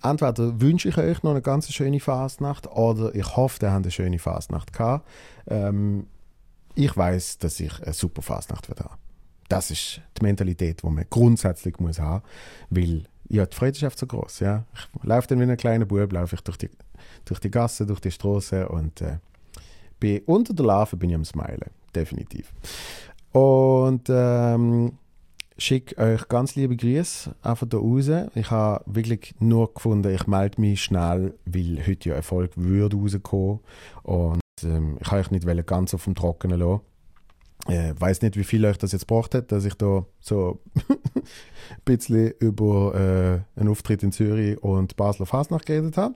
entweder 0.02 0.60
wünsche 0.60 0.90
ich 0.90 0.98
euch 0.98 1.22
noch 1.22 1.32
eine 1.32 1.44
ganz 1.44 1.72
schöne 1.72 2.00
Fastnacht 2.00 2.66
oder 2.72 3.14
ich 3.14 3.36
hoffe, 3.36 3.60
ihr 3.62 3.72
habt 3.72 3.86
eine 3.86 3.92
schöne 3.92 4.18
Fastnacht 4.18 4.74
gehabt. 4.74 5.08
Ähm, 5.46 6.08
ich 6.74 6.98
weiß, 6.98 7.38
dass 7.38 7.60
ich 7.60 7.84
eine 7.84 7.94
super 7.94 8.24
Fastnacht 8.24 8.68
werde. 8.68 8.90
Das 9.48 9.70
ist 9.70 10.02
die 10.20 10.24
Mentalität, 10.24 10.82
die 10.82 10.88
man 10.88 11.06
grundsätzlich 11.08 11.80
muss 11.80 12.00
haben, 12.00 12.24
weil 12.72 13.04
ja, 13.30 13.46
die 13.46 13.56
Freude 13.56 13.78
ist 13.78 13.84
einfach 13.84 13.98
so 13.98 14.08
groß. 14.08 14.40
Ja. 14.40 14.64
Ich 14.74 15.04
laufe 15.04 15.28
dann 15.28 15.40
wie 15.40 15.44
ein 15.44 15.58
kleiner 15.58 15.86
Bub, 15.86 16.12
laufe 16.12 16.36
ich 16.36 16.42
durch 16.42 16.58
die, 16.58 16.70
durch 17.26 17.40
die 17.40 17.52
Gasse, 17.52 17.86
durch 17.86 18.00
die 18.00 18.12
Straße 18.12 18.68
und 18.70 19.02
äh, 19.02 19.18
bin 20.00 20.22
unter 20.26 20.54
der 20.54 20.66
Larve 20.66 20.96
bin 20.96 21.10
ich 21.10 21.16
am 21.16 21.26
Smilen, 21.26 21.72
definitiv. 21.96 22.54
Und 23.32 24.10
ähm, 24.10 24.94
schicke 25.58 25.98
euch 25.98 26.28
ganz 26.28 26.56
liebe 26.56 26.76
Grüße 26.76 27.36
einfach 27.42 27.68
da 27.68 27.78
raus. 27.78 28.10
Ich 28.36 28.52
habe 28.52 28.84
wirklich 28.86 29.36
nur 29.40 29.74
gefunden, 29.74 30.14
ich 30.14 30.28
melde 30.28 30.62
mich 30.62 30.84
schnell, 30.84 31.34
weil 31.46 31.84
heute 31.86 32.10
ja 32.10 32.16
Erfolg 32.16 32.52
würde 32.56 32.98
rauskommen. 32.98 33.60
Und 34.04 34.42
ähm, 34.64 34.98
ich 35.02 35.08
habe 35.08 35.22
euch 35.22 35.32
nicht 35.32 35.68
ganz 35.68 35.94
auf 35.94 36.04
dem 36.04 36.16
Trockenen 36.16 36.60
lassen. 36.60 36.82
Ich 37.68 37.76
äh, 37.76 38.00
weiß 38.00 38.22
nicht, 38.22 38.38
wie 38.38 38.44
viel 38.44 38.66
euch 38.66 38.78
das 38.78 38.94
jetzt 38.94 39.08
gebracht 39.08 39.36
hat, 39.36 39.52
dass 39.52 39.66
ich 39.66 39.74
da 39.74 40.06
so 40.22 40.62
ein 40.88 41.24
bisschen 41.84 42.32
über 42.40 42.96
äh, 42.96 43.60
einen 43.60 43.70
Auftritt 43.70 44.04
in 44.04 44.12
Zürich 44.12 44.62
und 44.62 44.96
Basler 44.96 45.26
Fasnacht 45.26 45.66
geredet 45.66 45.98
habe. 45.98 46.16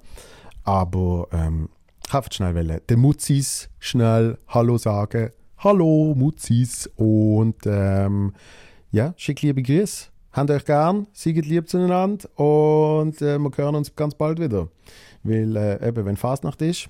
Aber 0.63 1.27
ähm, 1.31 1.69
wollte 2.11 2.35
schnell 2.35 2.81
den 2.89 2.99
Mutzis 2.99 3.69
schnell 3.79 4.37
Hallo 4.47 4.77
sagen. 4.77 5.31
Hallo 5.57 6.13
Mutzis 6.15 6.89
und 6.95 7.57
ähm, 7.65 8.33
ja, 8.91 9.13
schick 9.15 9.41
liebe 9.41 9.61
Grüße. 9.61 10.07
Habt 10.33 10.49
euch 10.49 10.65
gern, 10.65 11.07
seid 11.13 11.45
lieb 11.45 11.69
zueinander 11.69 12.27
und 12.39 13.21
äh, 13.21 13.37
wir 13.37 13.51
hören 13.55 13.75
uns 13.75 13.95
ganz 13.95 14.15
bald 14.15 14.39
wieder. 14.39 14.69
Weil 15.23 15.55
äh, 15.55 15.87
eben, 15.87 16.05
wenn 16.05 16.17
Fastnacht 16.17 16.61
ist, 16.61 16.89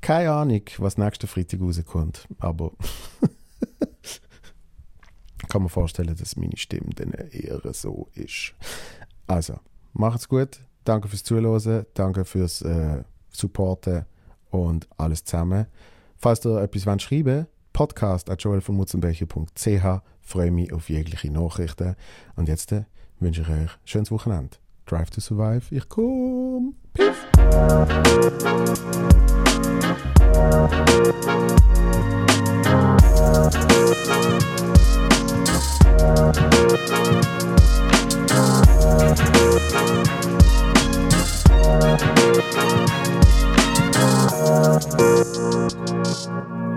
keine 0.00 0.32
Ahnung, 0.32 0.62
was 0.78 0.98
nächsten 0.98 1.26
Freitag 1.26 1.60
rauskommt, 1.60 2.26
aber 2.38 2.72
kann 5.48 5.62
mir 5.62 5.68
vorstellen, 5.68 6.16
dass 6.16 6.36
meine 6.36 6.56
Stimme 6.56 6.90
dann 6.94 7.12
eher 7.12 7.60
so 7.72 8.08
ist. 8.14 8.54
Also, 9.26 9.58
macht's 9.92 10.28
gut, 10.28 10.60
Danke 10.86 11.08
fürs 11.08 11.24
Zuhören, 11.24 11.84
danke 11.94 12.24
fürs 12.24 12.62
äh, 12.62 13.02
Supporten 13.28 14.04
und 14.50 14.86
alles 14.96 15.24
zusammen. 15.24 15.66
Falls 16.16 16.46
ihr 16.46 16.62
etwas 16.62 17.02
schreiben 17.02 17.38
wollt, 17.38 17.46
podcast 17.72 18.30
at 18.30 18.40
joelvonmutzenbecher.ch. 18.40 20.00
Freue 20.20 20.50
mich 20.52 20.72
auf 20.72 20.88
jegliche 20.88 21.32
Nachrichten. 21.32 21.96
Und 22.36 22.48
jetzt 22.48 22.70
äh, 22.70 22.84
wünsche 23.18 23.42
ich 23.42 23.48
euch 23.48 23.54
ein 23.54 23.70
schönes 23.84 24.12
Wochenende. 24.12 24.58
Drive 24.86 25.10
to 25.10 25.20
Survive, 25.20 25.74
ich 25.74 25.88
komme. 25.88 26.72
Peace. 26.94 27.16
Thank 41.66 42.00
you. 45.00 46.75